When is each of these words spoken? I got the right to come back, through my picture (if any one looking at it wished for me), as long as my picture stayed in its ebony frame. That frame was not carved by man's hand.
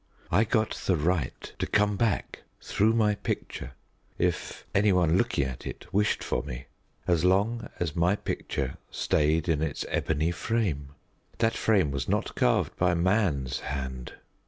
I 0.31 0.45
got 0.45 0.71
the 0.87 0.95
right 0.95 1.53
to 1.59 1.67
come 1.67 1.95
back, 1.95 2.41
through 2.59 2.93
my 2.93 3.13
picture 3.13 3.73
(if 4.17 4.65
any 4.73 4.91
one 4.91 5.15
looking 5.15 5.43
at 5.43 5.67
it 5.67 5.93
wished 5.93 6.23
for 6.23 6.41
me), 6.41 6.65
as 7.05 7.23
long 7.23 7.69
as 7.79 7.95
my 7.95 8.15
picture 8.15 8.77
stayed 8.89 9.47
in 9.47 9.61
its 9.61 9.85
ebony 9.89 10.31
frame. 10.31 10.95
That 11.37 11.53
frame 11.53 11.91
was 11.91 12.09
not 12.09 12.33
carved 12.33 12.75
by 12.77 12.95
man's 12.95 13.59
hand. 13.59 14.13